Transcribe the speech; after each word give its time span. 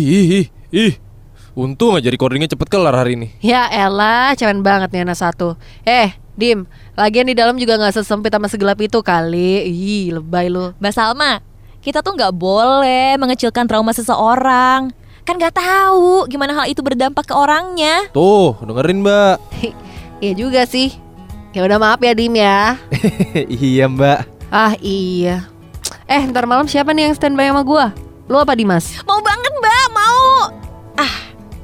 Ih, 0.00 0.26
ih, 0.40 0.46
ih. 0.72 0.94
Untung 1.52 1.92
aja 1.92 2.08
recordingnya 2.08 2.48
cepet 2.48 2.72
kelar 2.72 2.96
hari 2.96 3.20
ini. 3.20 3.28
Ya 3.44 3.68
elah, 3.68 4.32
cemen 4.32 4.64
banget 4.64 4.88
nih 4.96 5.04
anak 5.04 5.18
satu. 5.20 5.60
Eh, 5.84 6.16
Dim, 6.40 6.64
lagian 6.96 7.28
di 7.28 7.36
dalam 7.36 7.60
juga 7.60 7.76
nggak 7.76 8.00
sesempit 8.00 8.32
sama 8.32 8.48
segelap 8.48 8.80
itu 8.80 9.04
kali. 9.04 9.68
Ih, 9.68 10.16
lebay 10.16 10.48
lu. 10.48 10.72
Mbak 10.80 10.92
Salma, 10.96 11.44
kita 11.84 12.00
tuh 12.00 12.16
nggak 12.16 12.32
boleh 12.32 13.20
mengecilkan 13.20 13.68
trauma 13.68 13.92
seseorang. 13.92 14.88
Kan 15.28 15.36
nggak 15.36 15.60
tahu 15.60 16.24
gimana 16.32 16.56
hal 16.56 16.66
itu 16.72 16.80
berdampak 16.80 17.28
ke 17.28 17.34
orangnya. 17.36 18.08
Tuh, 18.16 18.56
dengerin 18.64 19.04
mbak. 19.04 19.36
Iya 20.20 20.36
juga 20.36 20.68
sih. 20.68 20.92
Ya 21.56 21.64
udah 21.64 21.80
maaf 21.80 22.00
ya 22.04 22.12
Dim 22.12 22.36
ya. 22.36 22.76
iya 23.64 23.88
mbak. 23.88 24.28
Ah 24.52 24.76
iya. 24.84 25.48
Eh, 26.04 26.20
ntar 26.28 26.44
malam 26.44 26.68
siapa 26.68 26.92
nih 26.92 27.08
yang 27.08 27.16
standby 27.16 27.48
sama 27.48 27.64
gua? 27.64 27.96
Lu 28.28 28.36
apa 28.36 28.52
Dimas? 28.52 29.00
Mau 29.08 29.24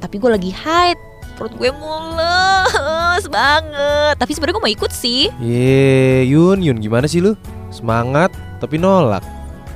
tapi 0.07 0.23
gue 0.23 0.31
lagi 0.31 0.51
haid. 0.55 0.95
Perut 1.35 1.51
gue 1.59 1.67
mules 1.75 3.25
banget. 3.27 4.15
Tapi 4.15 4.31
sebenarnya 4.31 4.55
gue 4.55 4.63
mau 4.63 4.71
ikut 4.71 4.91
sih. 4.95 5.27
Ye, 5.43 6.23
Yun, 6.31 6.63
Yun 6.63 6.79
gimana 6.79 7.11
sih 7.11 7.19
lu? 7.19 7.35
Semangat 7.67 8.31
tapi 8.63 8.79
nolak. 8.79 9.21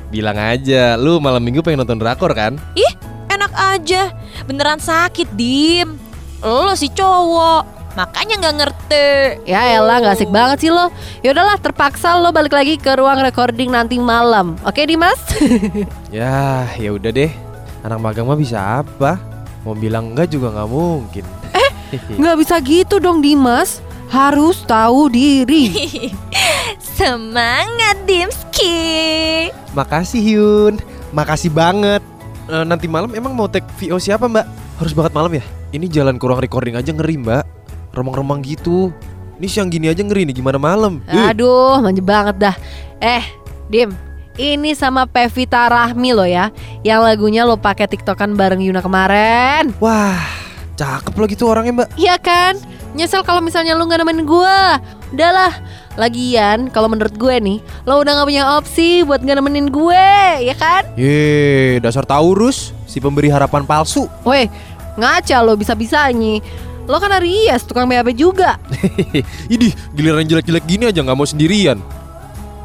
Bilang 0.07 0.39
aja, 0.39 0.95
lu 0.95 1.19
malam 1.19 1.43
minggu 1.43 1.59
pengen 1.59 1.83
nonton 1.83 1.99
drakor 1.99 2.31
kan? 2.31 2.55
Ih, 2.79 2.95
enak 3.27 3.51
aja. 3.51 4.15
Beneran 4.47 4.79
sakit, 4.79 5.35
Dim. 5.35 5.99
Lo 6.39 6.71
si 6.79 6.87
cowok. 6.87 7.83
Makanya 7.99 8.39
nggak 8.39 8.55
ngerti. 8.55 9.07
Ya 9.51 9.75
elah, 9.75 9.99
nggak 9.99 10.15
asik 10.15 10.31
banget 10.31 10.63
sih 10.63 10.71
lo. 10.71 10.87
Ya 11.19 11.35
udahlah, 11.35 11.59
terpaksa 11.59 12.15
lo 12.15 12.31
balik 12.31 12.55
lagi 12.55 12.79
ke 12.79 12.95
ruang 12.95 13.19
recording 13.19 13.67
nanti 13.67 13.99
malam. 13.99 14.55
Oke 14.63 14.87
Dimas? 14.87 15.19
Ya, 16.11 16.67
ya 16.79 16.95
udah 16.95 17.11
deh. 17.11 17.31
Anak 17.83 17.99
magang 17.99 18.27
mah 18.27 18.39
bisa 18.39 18.83
apa? 18.83 19.30
Mau 19.61 19.77
bilang 19.77 20.13
enggak 20.13 20.33
juga 20.33 20.49
nggak 20.53 20.69
mungkin. 20.69 21.25
Nggak 21.91 22.37
bisa 22.39 22.55
gitu 22.63 22.97
dong 22.97 23.19
Dimas. 23.19 23.83
Harus 24.11 24.67
tahu 24.67 25.07
diri. 25.07 25.71
Semangat, 26.99 27.95
Dimski. 28.03 28.75
Makasih 29.71 30.19
Yun, 30.35 30.73
makasih 31.15 31.47
banget. 31.47 32.03
Eh, 32.51 32.65
nanti 32.67 32.91
malam 32.91 33.15
emang 33.15 33.31
mau 33.31 33.47
take 33.47 33.63
VO 33.79 33.95
siapa 33.95 34.27
mbak? 34.27 34.43
Harus 34.75 34.91
banget 34.91 35.15
malam 35.15 35.31
ya? 35.31 35.43
Ini 35.71 35.87
jalan 35.87 36.19
ke 36.19 36.27
ruang 36.27 36.43
recording 36.43 36.75
aja 36.75 36.91
ngeri 36.91 37.15
mbak. 37.23 37.47
Remang-remang 37.95 38.43
gitu. 38.43 38.91
Ini 39.39 39.47
siang 39.47 39.71
gini 39.71 39.87
aja 39.87 40.03
ngeri 40.03 40.27
nih 40.27 40.43
gimana 40.43 40.59
malam? 40.59 40.99
Aduh, 41.07 41.79
manja 41.79 42.03
banget 42.03 42.35
dah. 42.37 42.55
Eh, 42.99 43.23
Dim, 43.71 43.95
ini 44.39 44.71
sama 44.77 45.03
Pevita 45.07 45.67
Rahmi 45.67 46.15
lo 46.15 46.23
ya, 46.23 46.53
yang 46.85 47.03
lagunya 47.03 47.43
lo 47.43 47.59
pakai 47.59 47.87
tiktokan 47.89 48.35
bareng 48.37 48.63
Yuna 48.63 48.79
kemarin. 48.79 49.75
Wah, 49.83 50.21
cakep 50.79 51.13
lo 51.15 51.25
gitu 51.27 51.43
orangnya 51.51 51.83
mbak. 51.83 51.89
Iya 51.99 52.15
kan? 52.21 52.55
Nyesel 52.91 53.23
kalau 53.23 53.39
misalnya 53.39 53.75
lo 53.75 53.87
nggak 53.87 54.03
nemenin 54.03 54.27
gue. 54.27 54.59
Udahlah, 55.11 55.51
lagian 55.99 56.71
kalau 56.71 56.87
menurut 56.87 57.15
gue 57.15 57.35
nih, 57.39 57.59
lo 57.83 57.99
udah 57.99 58.11
nggak 58.19 58.27
punya 58.27 58.43
opsi 58.55 59.03
buat 59.03 59.19
nggak 59.19 59.37
nemenin 59.43 59.67
gue, 59.67 60.07
ya 60.47 60.55
kan? 60.55 60.87
Ye, 60.95 61.79
dasar 61.83 62.07
Taurus, 62.07 62.71
si 62.87 63.03
pemberi 63.03 63.27
harapan 63.27 63.67
palsu. 63.67 64.07
Woi, 64.23 64.47
ngaca 64.95 65.37
lo 65.43 65.55
bisa-bisanya. 65.59 66.39
Lo 66.89 66.99
kan 66.99 67.13
Aries, 67.13 67.63
tukang 67.63 67.87
BAB 67.87 68.11
juga. 68.15 68.59
Idih, 69.53 69.71
giliran 69.95 70.27
jelek-jelek 70.27 70.65
gini 70.67 70.83
aja 70.91 70.99
nggak 70.99 71.15
mau 71.15 71.27
sendirian. 71.27 71.79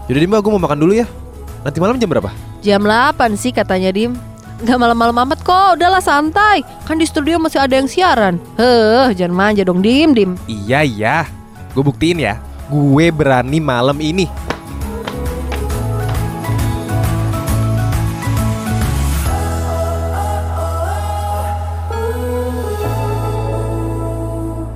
Deh 0.06 0.26
mbak, 0.26 0.42
gue 0.42 0.50
mau 0.54 0.62
makan 0.62 0.78
dulu 0.82 0.94
ya. 1.02 1.06
Nanti 1.66 1.82
malam 1.82 1.98
jam 1.98 2.06
berapa? 2.06 2.30
Jam 2.62 2.86
8 2.86 3.34
sih 3.34 3.50
katanya 3.50 3.90
Dim. 3.90 4.14
Gak 4.62 4.78
malam-malam 4.78 5.26
amat 5.26 5.42
kok, 5.42 5.74
udahlah 5.74 5.98
santai. 5.98 6.62
Kan 6.86 7.02
di 7.02 7.02
studio 7.02 7.42
masih 7.42 7.58
ada 7.58 7.74
yang 7.74 7.90
siaran. 7.90 8.38
Heh, 8.54 9.10
jangan 9.18 9.34
manja 9.34 9.66
dong 9.66 9.82
Dim, 9.82 10.14
Dim. 10.14 10.38
Iya 10.46 10.86
iya, 10.86 11.16
gue 11.74 11.82
buktiin 11.82 12.22
ya. 12.22 12.38
Gue 12.70 13.10
berani 13.10 13.58
malam 13.58 13.98
ini. 13.98 14.30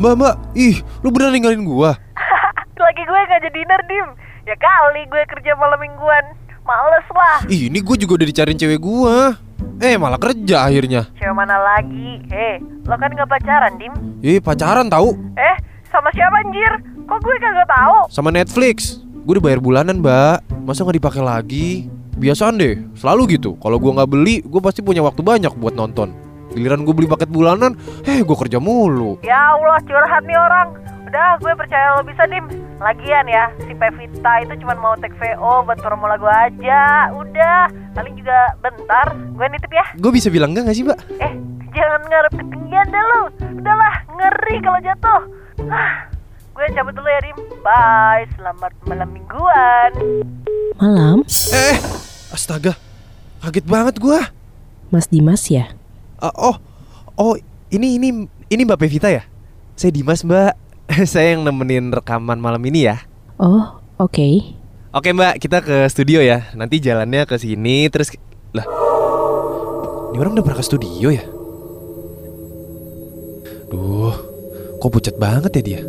Mbak, 0.02 0.14
mbak, 0.18 0.34
ih, 0.58 0.82
lu 1.06 1.14
beneran 1.14 1.38
ninggalin 1.38 1.62
gua? 1.62 1.94
Lagi 2.82 3.02
gue 3.06 3.20
ngajak 3.30 3.52
dinner, 3.54 3.80
Dim. 3.86 4.08
Ya 4.42 4.58
kali 4.58 5.06
gue 5.06 5.22
kerja 5.30 5.54
malam 5.54 5.78
mingguan. 5.78 6.29
Males 6.70 7.06
lah. 7.10 7.38
Ih, 7.50 7.66
ini 7.66 7.82
gue 7.82 7.96
juga 7.98 8.22
udah 8.22 8.26
dicariin 8.30 8.54
cewek 8.54 8.78
gua. 8.78 9.34
Eh, 9.82 9.98
malah 9.98 10.22
kerja 10.22 10.70
akhirnya. 10.70 11.10
Cewek 11.18 11.34
mana 11.34 11.58
lagi? 11.58 12.22
Hei, 12.30 12.62
lo 12.86 12.94
kan 12.94 13.10
gak 13.10 13.26
pacaran, 13.26 13.74
Dim? 13.74 13.90
Ih, 14.22 14.38
pacaran 14.38 14.86
tahu? 14.86 15.18
Eh, 15.34 15.56
sama 15.90 16.14
siapa 16.14 16.38
anjir? 16.46 16.72
Kok 17.10 17.18
gue 17.18 17.34
kagak 17.42 17.66
tahu? 17.66 18.06
Sama 18.06 18.30
Netflix. 18.30 19.02
Gue 19.26 19.42
udah 19.42 19.50
bayar 19.50 19.58
bulanan, 19.58 19.98
mbak. 19.98 20.46
Masa 20.62 20.86
nggak 20.86 21.02
dipakai 21.02 21.22
lagi? 21.26 21.90
Biasaan 22.14 22.62
deh, 22.62 22.78
selalu 22.94 23.34
gitu. 23.34 23.58
Kalau 23.58 23.82
gua 23.82 23.98
nggak 23.98 24.10
beli, 24.14 24.38
gue 24.46 24.60
pasti 24.62 24.78
punya 24.78 25.02
waktu 25.02 25.26
banyak 25.26 25.50
buat 25.58 25.74
nonton. 25.74 26.14
Giliran 26.54 26.86
gue 26.86 26.94
beli 26.94 27.10
paket 27.10 27.30
bulanan, 27.30 27.74
eh 28.06 28.22
gue 28.22 28.36
kerja 28.38 28.62
mulu. 28.62 29.18
Ya 29.26 29.58
Allah, 29.58 29.78
curhat 29.82 30.22
nih 30.22 30.38
orang. 30.38 30.68
Udah, 31.10 31.42
gue 31.42 31.50
percaya 31.58 31.98
lo 31.98 32.06
bisa, 32.06 32.22
Dim. 32.30 32.46
Lagian 32.78 33.26
ya, 33.26 33.50
si 33.66 33.74
Pevita 33.74 34.46
itu 34.46 34.54
cuma 34.62 34.78
mau 34.78 34.94
take 34.94 35.10
VO 35.18 35.66
buat 35.66 35.82
promo 35.82 36.06
lagu 36.06 36.30
aja. 36.30 37.10
Udah, 37.10 37.66
paling 37.98 38.14
juga 38.14 38.54
bentar. 38.62 39.10
Gue 39.34 39.42
nitip 39.50 39.74
ya. 39.74 39.82
Gue 39.98 40.14
bisa 40.14 40.30
bilang 40.30 40.54
enggak 40.54 40.70
gak 40.70 40.76
sih, 40.78 40.86
mbak? 40.86 41.02
Eh, 41.18 41.34
jangan 41.74 42.06
ngarep 42.06 42.32
ketinggian 42.38 42.86
deh 42.94 43.02
lo. 43.02 43.22
Udahlah, 43.58 43.94
ngeri 44.06 44.56
kalau 44.62 44.78
jatuh. 44.78 45.22
Ah, 45.66 46.06
gue 46.54 46.66
cabut 46.78 46.94
dulu 46.94 47.08
ya, 47.10 47.20
Dim. 47.26 47.38
Bye, 47.58 48.24
selamat 48.38 48.72
malam 48.86 49.08
mingguan. 49.10 49.90
Malam, 50.78 51.26
Eh, 51.50 51.76
astaga, 52.30 52.78
kaget 53.42 53.66
banget 53.66 53.98
gua. 53.98 54.30
Mas 54.94 55.10
Dimas 55.10 55.42
ya? 55.50 55.74
Ah, 56.22 56.30
oh, 56.38 56.54
oh, 57.18 57.34
ini 57.66 57.98
ini 57.98 58.30
ini 58.46 58.62
Mbak 58.62 58.78
Pevita 58.78 59.10
ya? 59.10 59.26
Saya 59.74 59.90
Dimas, 59.90 60.22
Mbak. 60.22 60.69
Saya 61.10 61.38
yang 61.38 61.46
nemenin 61.46 61.94
rekaman 61.94 62.42
malam 62.42 62.62
ini 62.66 62.90
ya. 62.90 62.98
Oh, 63.38 63.78
oke. 63.98 64.58
Oke 64.90 65.08
Mbak, 65.14 65.38
kita 65.38 65.62
ke 65.62 65.86
studio 65.86 66.18
ya. 66.18 66.50
Nanti 66.58 66.82
jalannya 66.82 67.22
ke 67.30 67.38
sini 67.38 67.86
terus 67.86 68.10
lah. 68.50 68.66
Ini 70.10 70.18
orang 70.18 70.34
udah 70.34 70.44
pernah 70.44 70.58
ke 70.58 70.66
studio 70.66 71.08
ya? 71.14 71.22
Duh, 73.70 74.14
kok 74.82 74.90
pucat 74.90 75.14
banget 75.14 75.62
ya 75.62 75.62
dia? 75.62 75.80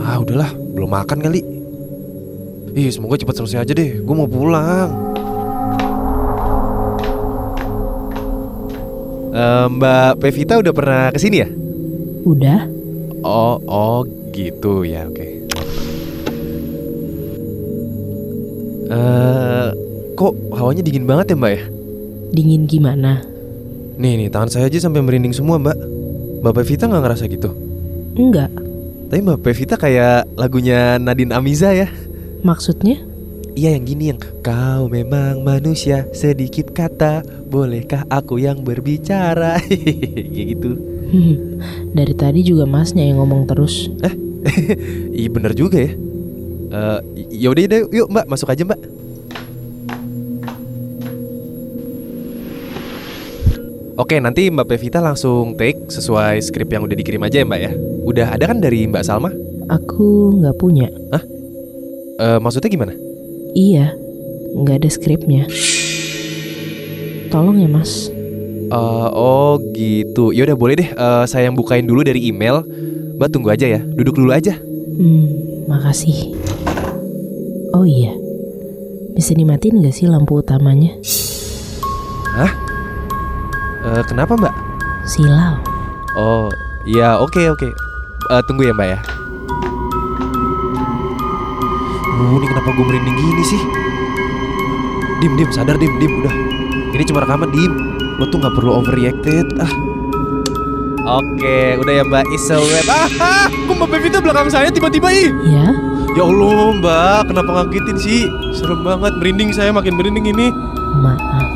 Ah, 0.00 0.16
udahlah, 0.16 0.48
belum 0.72 0.88
makan 0.88 1.20
kali. 1.20 1.44
Ih, 2.72 2.88
semoga 2.88 3.20
cepat 3.20 3.36
selesai 3.36 3.68
aja 3.68 3.72
deh. 3.76 4.00
Gue 4.00 4.14
mau 4.16 4.24
pulang. 4.24 4.88
Eh, 9.30 9.66
Mbak 9.76 10.24
Pevita 10.24 10.56
udah 10.56 10.72
pernah 10.72 11.04
ke 11.12 11.20
sini 11.20 11.36
ya? 11.44 11.48
Udah? 12.24 12.79
Oh, 13.20 13.60
oh 13.68 14.00
gitu 14.32 14.88
ya, 14.88 15.04
oke. 15.04 15.26
Eh, 18.90 19.68
kok 20.16 20.32
hawanya 20.56 20.82
dingin 20.82 21.04
banget 21.04 21.32
ya, 21.32 21.36
Mbak 21.36 21.52
ya? 21.52 21.62
Dingin 22.32 22.64
gimana? 22.64 23.20
Nih, 24.00 24.16
nih, 24.16 24.28
tangan 24.32 24.48
saya 24.48 24.64
aja 24.72 24.80
sampai 24.80 25.04
merinding 25.04 25.36
semua, 25.36 25.60
Mbak. 25.60 25.76
Mbak 26.40 26.54
Pevita 26.56 26.88
nggak 26.88 27.02
ngerasa 27.04 27.24
gitu? 27.28 27.52
Enggak. 28.16 28.48
Tapi 29.12 29.20
Mbak 29.20 29.40
Pevita 29.44 29.76
kayak 29.76 30.24
lagunya 30.40 30.96
Nadine 30.96 31.36
Amiza 31.36 31.76
ya? 31.76 31.92
Maksudnya? 32.40 33.10
Iya 33.58 33.74
yang 33.76 33.84
gini 33.84 34.04
yang 34.14 34.20
Kau 34.40 34.86
memang 34.86 35.42
manusia 35.42 36.06
sedikit 36.14 36.70
kata 36.70 37.26
Bolehkah 37.50 38.06
aku 38.06 38.38
yang 38.38 38.62
berbicara 38.62 39.58
Kayak 39.66 40.26
gitu 40.30 40.70
dari 41.90 42.14
tadi 42.14 42.40
juga 42.46 42.64
masnya 42.66 43.04
yang 43.06 43.22
ngomong 43.22 43.46
terus. 43.50 43.90
Iya 45.12 45.28
bener 45.28 45.52
juga 45.52 45.84
ya 45.84 45.92
Eh, 46.70 46.98
Yaudah 47.44 47.62
yaudah 47.66 47.80
yuk 47.92 48.08
mbak 48.08 48.24
masuk 48.24 48.48
aja 48.48 48.64
mbak 48.64 48.80
Oke 54.00 54.16
nanti 54.16 54.48
Mbak 54.48 54.64
Pevita 54.64 54.96
langsung 54.96 55.60
take 55.60 55.92
sesuai 55.92 56.40
skrip 56.40 56.72
yang 56.72 56.88
udah 56.88 56.96
dikirim 56.96 57.20
aja 57.20 57.42
ya 57.42 57.44
mbak 57.44 57.60
ya 57.60 57.72
Udah 58.00 58.32
ada 58.32 58.48
kan 58.48 58.64
dari 58.64 58.88
Mbak 58.88 59.04
Salma? 59.04 59.28
Aku 59.68 60.40
nggak 60.40 60.56
punya. 60.56 60.88
Eh, 62.16 62.38
maksudnya 62.40 62.72
gimana? 62.72 62.96
Iya, 63.52 63.92
nggak 64.56 64.82
ada 64.82 64.88
skripnya. 64.90 65.44
Tolong 67.28 67.60
ya 67.60 67.68
mas. 67.68 68.08
Eh, 68.70 69.08
oh 69.12 69.58
gitu 69.74 70.30
Yaudah 70.30 70.54
boleh 70.54 70.78
deh 70.78 70.88
eh, 70.94 71.24
Saya 71.26 71.50
yang 71.50 71.58
bukain 71.58 71.82
dulu 71.82 72.06
dari 72.06 72.30
email 72.30 72.62
Mbak 73.18 73.28
tunggu 73.34 73.50
aja 73.50 73.66
ya 73.66 73.82
Duduk 73.82 74.14
dulu 74.16 74.30
aja 74.30 74.54
Hmm, 75.00 75.32
makasih. 75.64 76.36
Oh 77.72 77.88
iya, 77.88 78.12
bisa 79.16 79.32
dimatiin 79.32 79.80
nggak 79.80 79.96
sih 79.96 80.04
lampu 80.04 80.44
utamanya? 80.44 80.92
Eh, 83.80 84.04
kenapa 84.04 84.36
mbak? 84.36 84.52
Silau. 85.08 85.56
Oh, 86.12 86.52
iya 86.84 87.16
oke 87.16 87.48
oke. 87.48 87.64
Eh, 88.28 88.42
tunggu 88.44 88.68
ya 88.68 88.76
mbak 88.76 88.92
ya. 88.92 88.98
Uh, 92.20 92.36
ini 92.36 92.44
kenapa 92.44 92.68
gue 92.76 92.84
merinding 92.84 93.16
gini 93.16 93.44
sih? 93.48 93.62
Dim, 95.24 95.32
dim, 95.40 95.48
sadar 95.48 95.80
dim, 95.80 95.96
dim, 95.96 96.20
udah. 96.20 96.34
Ini 96.92 97.08
cuma 97.08 97.24
rekaman 97.24 97.48
dim. 97.48 97.72
Lo 98.20 98.28
tuh 98.28 98.36
nggak 98.36 98.52
perlu 98.52 98.84
overreacted. 98.84 99.48
Ah. 99.56 99.72
Oke, 101.24 101.80
udah 101.80 101.92
ya 101.96 102.04
mbak. 102.04 102.28
Is 102.36 102.52
a 102.52 102.60
wrap. 102.60 102.84
Ah, 102.92 103.08
ah, 103.16 103.46
kok 103.48 103.74
mbak 103.80 103.88
Pevita 103.96 104.20
belakang 104.20 104.52
saya 104.52 104.68
tiba-tiba 104.68 105.08
ih? 105.08 105.32
Ya? 105.48 105.66
Ya 106.12 106.22
Allah 106.28 106.76
mbak, 106.76 107.32
kenapa 107.32 107.50
ngagetin 107.64 107.96
sih? 107.96 108.28
Serem 108.52 108.84
banget, 108.84 109.16
merinding 109.16 109.56
saya 109.56 109.72
makin 109.72 109.96
merinding 109.96 110.36
ini. 110.36 110.52
Maaf. 111.00 111.48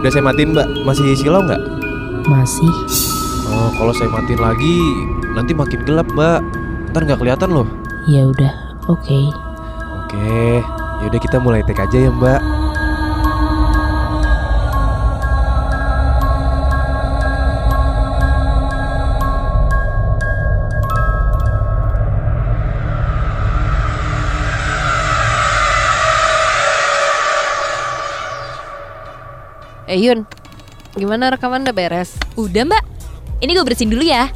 Udah 0.00 0.10
saya 0.10 0.24
matiin 0.24 0.56
mbak, 0.56 0.66
masih 0.88 1.12
silau 1.12 1.44
nggak? 1.44 1.60
Masih. 2.24 2.72
Oh, 3.52 3.68
kalau 3.76 3.92
saya 3.92 4.08
matiin 4.08 4.40
lagi, 4.40 4.80
nanti 5.36 5.52
makin 5.52 5.84
gelap 5.84 6.08
mbak. 6.16 6.40
Ntar 6.88 7.04
nggak 7.04 7.20
kelihatan 7.20 7.52
loh. 7.52 7.68
Ya 8.08 8.24
udah, 8.24 8.80
oke. 8.88 9.51
Oke, 10.12 10.60
yaudah 11.00 11.20
kita 11.24 11.40
mulai 11.40 11.64
take 11.64 11.80
aja 11.80 11.96
ya 11.96 12.12
mbak. 12.12 12.36
Eh 29.88 29.96
Yun, 29.96 30.28
gimana 30.92 31.32
rekaman 31.32 31.64
udah 31.64 31.72
beres? 31.72 32.20
Udah 32.36 32.68
mbak, 32.68 32.84
ini 33.40 33.56
gue 33.56 33.64
bersihin 33.64 33.88
dulu 33.88 34.04
ya. 34.04 34.28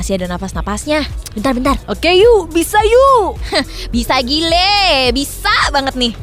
Masih 0.00 0.16
ada 0.16 0.32
napas-napasnya. 0.32 1.04
Bentar, 1.36 1.52
bentar. 1.52 1.76
Oke 1.84 2.08
yuk, 2.16 2.48
bisa 2.56 2.80
yuk. 2.80 3.36
Bisa 3.92 4.16
gile, 4.24 5.12
bisa 5.12 5.52
banget 5.68 5.92
nih. 5.92 6.16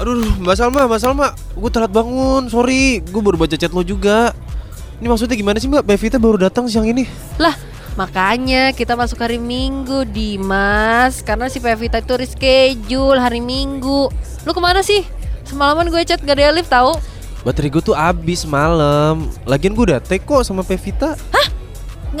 Aduh, 0.00 0.24
mbak 0.40 0.56
Salma, 0.56 0.88
mbak 0.88 0.96
Salma, 1.04 1.36
gue 1.36 1.68
telat 1.68 1.92
bangun. 1.92 2.48
Sorry, 2.48 3.04
gue 3.04 3.20
baru 3.20 3.36
baca 3.36 3.52
chat 3.60 3.76
lo 3.76 3.84
juga. 3.84 4.32
Ini 5.04 5.12
maksudnya 5.12 5.36
gimana 5.36 5.60
sih 5.60 5.68
mbak? 5.68 5.84
Bevita 5.84 6.16
baru 6.16 6.40
datang 6.40 6.64
siang 6.64 6.88
ini. 6.88 7.04
Lah, 7.36 7.52
makanya 8.00 8.72
kita 8.72 8.96
masuk 8.96 9.20
hari 9.20 9.36
Minggu, 9.36 10.08
Dimas. 10.08 11.20
Karena 11.20 11.52
si 11.52 11.60
Pevita 11.60 12.00
itu 12.00 12.16
reschedule 12.16 13.20
hari 13.20 13.44
Minggu. 13.44 14.08
Lu 14.48 14.50
ke 14.56 14.60
mana 14.64 14.80
sih? 14.80 15.04
Semalaman 15.44 15.92
gue 15.92 16.00
chat 16.08 16.24
gak 16.24 16.40
ada 16.40 16.56
lift 16.56 16.72
tahu. 16.72 16.96
Baterai 17.44 17.68
gue 17.68 17.84
tuh 17.84 17.92
abis 17.92 18.48
malam. 18.48 19.28
Lagian 19.44 19.76
gue 19.76 19.92
udah 19.92 20.00
take 20.00 20.24
kok 20.24 20.40
sama 20.40 20.64
Pevita. 20.64 21.20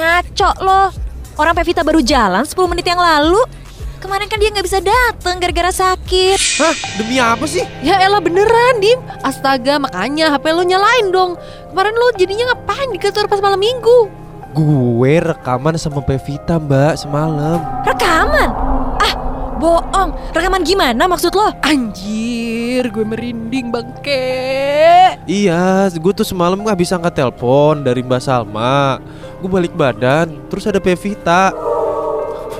Ngaco 0.00 0.50
loh. 0.64 0.88
Orang 1.36 1.52
Pevita 1.52 1.84
baru 1.84 2.00
jalan 2.00 2.40
10 2.48 2.56
menit 2.72 2.88
yang 2.88 2.96
lalu. 2.96 3.36
Kemarin 4.00 4.32
kan 4.32 4.40
dia 4.40 4.48
nggak 4.48 4.64
bisa 4.64 4.80
dateng 4.80 5.36
gara-gara 5.36 5.68
sakit. 5.68 6.40
Hah? 6.56 6.76
Demi 6.96 7.20
apa 7.20 7.44
sih? 7.44 7.60
Ya 7.84 8.00
elah 8.00 8.16
beneran, 8.24 8.80
Dim. 8.80 8.96
Astaga, 9.20 9.76
makanya 9.76 10.32
HP 10.32 10.56
lu 10.56 10.64
nyalain 10.64 11.12
dong. 11.12 11.36
Kemarin 11.68 11.92
lu 11.92 12.06
jadinya 12.16 12.48
ngapain 12.48 12.88
di 12.88 12.96
kantor 12.96 13.28
pas 13.28 13.44
malam 13.44 13.60
Minggu? 13.60 14.08
Gue 14.56 15.20
rekaman 15.20 15.76
sama 15.76 16.00
Pevita 16.00 16.56
mbak 16.56 16.96
semalam. 16.96 17.60
Rekaman? 17.84 18.79
Bohong. 19.60 20.16
Rekaman 20.32 20.64
gimana 20.64 21.04
maksud 21.04 21.36
lo? 21.36 21.52
Anjir, 21.60 22.88
gue 22.88 23.04
merinding 23.04 23.68
bangke. 23.68 24.24
Iya, 25.28 25.92
gue 25.92 26.12
tuh 26.16 26.24
semalam 26.24 26.56
gak 26.64 26.80
bisa 26.80 26.96
angkat 26.96 27.20
telepon 27.20 27.84
dari 27.84 28.00
Mbak 28.00 28.24
Salma. 28.24 29.04
Gue 29.44 29.52
balik 29.52 29.76
badan, 29.76 30.40
terus 30.48 30.64
ada 30.64 30.80
Pevita. 30.80 31.52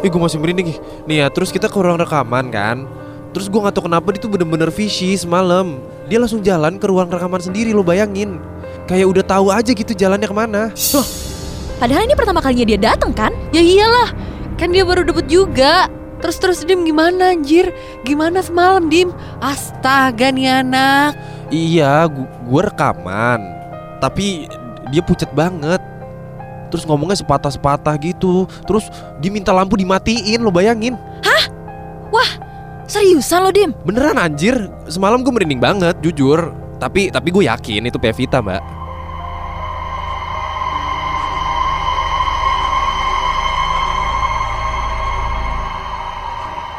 Ih, 0.04 0.12
gue 0.12 0.20
masih 0.20 0.36
merinding 0.36 0.76
nih. 0.76 0.78
Nih 1.08 1.16
ya, 1.24 1.26
terus 1.32 1.48
kita 1.48 1.72
ke 1.72 1.76
ruang 1.80 1.96
rekaman 1.96 2.52
kan. 2.52 2.84
Terus 3.32 3.48
gue 3.48 3.60
gak 3.64 3.72
tahu 3.72 3.88
kenapa 3.88 4.12
dia 4.12 4.20
tuh 4.20 4.30
bener-bener 4.36 4.68
fishy 4.68 5.16
semalam. 5.16 5.80
Dia 6.04 6.20
langsung 6.20 6.44
jalan 6.44 6.76
ke 6.76 6.84
ruang 6.84 7.08
rekaman 7.08 7.40
sendiri, 7.40 7.72
lo 7.72 7.80
bayangin. 7.80 8.36
Kayak 8.84 9.06
udah 9.08 9.24
tahu 9.24 9.46
aja 9.48 9.72
gitu 9.72 9.96
jalannya 9.96 10.28
ke 10.28 10.36
mana. 10.36 10.62
Padahal 11.80 12.04
ini 12.04 12.12
pertama 12.12 12.44
kalinya 12.44 12.76
dia 12.76 12.92
datang 12.92 13.16
kan? 13.16 13.32
Ya 13.56 13.64
iyalah, 13.64 14.12
kan 14.60 14.68
dia 14.68 14.84
baru 14.84 15.00
debut 15.00 15.24
juga. 15.24 15.88
Terus 16.20 16.36
terus 16.36 16.60
Dim 16.68 16.84
gimana 16.84 17.32
anjir? 17.32 17.72
Gimana 18.04 18.44
semalam 18.44 18.86
Dim? 18.92 19.10
Astaga 19.40 20.28
nih 20.28 20.62
anak. 20.64 21.16
Iya, 21.48 22.06
gue 22.46 22.62
rekaman. 22.62 23.40
Tapi 23.98 24.48
dia 24.92 25.02
pucat 25.02 25.32
banget. 25.32 25.80
Terus 26.70 26.86
ngomongnya 26.86 27.18
sepatah-sepatah 27.18 27.96
gitu. 27.98 28.46
Terus 28.68 28.86
dia 29.18 29.32
minta 29.32 29.50
lampu 29.50 29.74
dimatiin, 29.74 30.44
lo 30.44 30.52
bayangin. 30.54 30.94
Seriusan 32.90 33.46
lo, 33.46 33.54
Dim? 33.54 33.70
Beneran 33.86 34.18
anjir, 34.18 34.66
semalam 34.90 35.22
gue 35.22 35.30
merinding 35.30 35.62
banget, 35.62 35.94
jujur. 36.02 36.50
Tapi 36.82 37.14
tapi 37.14 37.30
gue 37.30 37.46
yakin 37.46 37.86
itu 37.86 38.02
Pevita, 38.02 38.42
Mbak. 38.42 38.58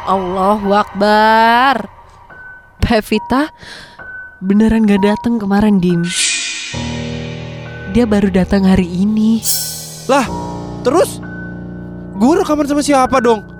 Allahu 0.02 0.74
Akbar. 0.74 1.86
Pevita 2.82 3.54
beneran 4.42 4.88
gak 4.88 5.06
datang 5.06 5.38
kemarin 5.38 5.78
Dim. 5.78 6.02
Dia 7.94 8.08
baru 8.08 8.32
datang 8.32 8.66
hari 8.66 8.88
ini. 8.88 9.38
Lah, 10.10 10.26
terus 10.82 11.22
gue 12.18 12.32
rekaman 12.34 12.66
sama 12.66 12.82
siapa 12.82 13.22
dong? 13.22 13.51